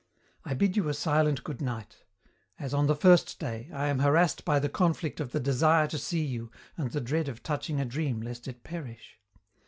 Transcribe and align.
"'I 0.45 0.55
bid 0.55 0.75
you 0.77 0.89
a 0.89 0.95
silent 0.95 1.43
goodnight. 1.43 2.05
As 2.57 2.73
on 2.73 2.87
the 2.87 2.95
first 2.95 3.37
day, 3.39 3.69
I 3.71 3.85
am 3.85 3.99
harassed 3.99 4.43
by 4.43 4.57
the 4.57 4.67
conflict 4.67 5.19
of 5.19 5.31
the 5.31 5.39
desire 5.39 5.85
to 5.89 5.99
see 5.99 6.25
you 6.25 6.49
and 6.75 6.89
the 6.89 7.01
dread 7.01 7.27
of 7.29 7.43
touching 7.43 7.79
a 7.79 7.85
dream 7.85 8.19
lest 8.19 8.47
it 8.47 8.63
perish. 8.63 9.19